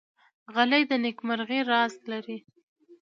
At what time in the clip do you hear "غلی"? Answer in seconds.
0.53-0.83